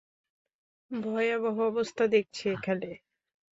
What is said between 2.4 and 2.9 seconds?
এখানে!